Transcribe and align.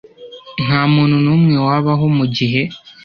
ntamuntu 0.65 1.15
numwe 1.25 1.55
wabaho 1.67 2.05
mugihe 2.17 2.61